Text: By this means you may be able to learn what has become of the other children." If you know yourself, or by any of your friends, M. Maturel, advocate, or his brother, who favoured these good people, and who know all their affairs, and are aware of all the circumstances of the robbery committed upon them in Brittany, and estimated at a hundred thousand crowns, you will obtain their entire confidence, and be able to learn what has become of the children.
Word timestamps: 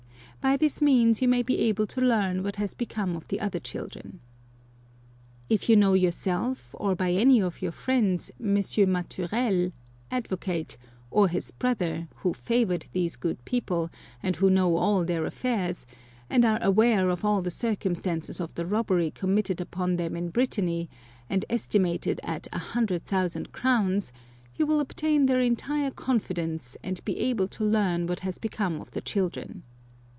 By 0.41 0.57
this 0.57 0.81
means 0.81 1.21
you 1.21 1.27
may 1.27 1.43
be 1.43 1.59
able 1.59 1.85
to 1.85 2.01
learn 2.01 2.41
what 2.41 2.55
has 2.55 2.73
become 2.73 3.15
of 3.15 3.27
the 3.27 3.39
other 3.39 3.59
children." 3.59 4.21
If 5.51 5.69
you 5.69 5.75
know 5.75 5.93
yourself, 5.93 6.73
or 6.79 6.95
by 6.95 7.11
any 7.11 7.39
of 7.39 7.61
your 7.61 7.71
friends, 7.71 8.31
M. 8.43 8.55
Maturel, 8.55 9.71
advocate, 10.09 10.77
or 11.11 11.27
his 11.27 11.51
brother, 11.51 12.07
who 12.15 12.33
favoured 12.33 12.87
these 12.91 13.17
good 13.17 13.45
people, 13.45 13.91
and 14.23 14.35
who 14.37 14.49
know 14.49 14.77
all 14.77 15.05
their 15.05 15.25
affairs, 15.27 15.85
and 16.27 16.43
are 16.43 16.57
aware 16.63 17.11
of 17.11 17.23
all 17.23 17.43
the 17.43 17.51
circumstances 17.51 18.39
of 18.41 18.51
the 18.55 18.65
robbery 18.65 19.11
committed 19.11 19.61
upon 19.61 19.97
them 19.97 20.15
in 20.15 20.29
Brittany, 20.29 20.89
and 21.29 21.45
estimated 21.51 22.19
at 22.23 22.47
a 22.51 22.57
hundred 22.73 23.05
thousand 23.05 23.51
crowns, 23.51 24.11
you 24.55 24.65
will 24.65 24.79
obtain 24.79 25.27
their 25.27 25.39
entire 25.39 25.91
confidence, 25.91 26.77
and 26.83 27.05
be 27.05 27.19
able 27.19 27.47
to 27.47 27.63
learn 27.63 28.07
what 28.07 28.21
has 28.21 28.39
become 28.39 28.81
of 28.81 28.89
the 28.89 29.01
children. 29.01 29.61